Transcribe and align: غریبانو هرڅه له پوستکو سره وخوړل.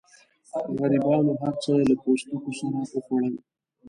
غریبانو 0.79 1.31
هرڅه 1.41 1.73
له 1.89 1.95
پوستکو 2.01 2.51
سره 2.59 2.77
وخوړل. 2.93 3.35